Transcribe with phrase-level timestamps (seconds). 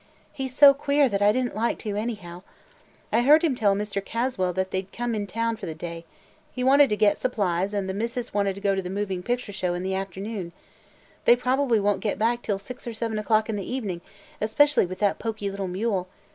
[0.33, 2.41] He 's so queer that I did n't like to, anyhow.
[3.13, 4.03] I heard him tell Mr.
[4.03, 6.05] Caswell that they 'd come in town for the day.
[6.51, 9.51] He wanted to get supplies and 'the missis' wanted to go to the moving picture
[9.53, 10.53] show in the afternoon.
[11.25, 14.01] They probably won't get back till six or seven o'clock in the evening
[14.41, 16.07] especially with that poky little mule.